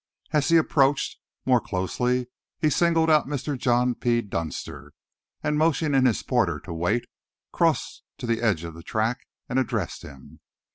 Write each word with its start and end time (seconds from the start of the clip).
As 0.33 0.49
he 0.49 0.57
approached 0.57 1.17
more 1.45 1.61
closely, 1.61 2.25
he 2.57 2.71
singled 2.71 3.07
out 3.11 3.27
Mr. 3.27 3.55
John 3.55 3.93
P. 3.93 4.21
Dunster, 4.23 4.93
and 5.43 5.59
motioning 5.59 6.07
his 6.07 6.23
porter 6.23 6.59
to 6.61 6.73
wait, 6.73 7.05
crossed 7.51 8.01
to 8.17 8.25
the 8.25 8.41
edge 8.41 8.63
of 8.63 8.73
the 8.73 8.81
track 8.81 9.27
and 9.47 9.59
addressed 9.59 10.01
him. 10.01 10.39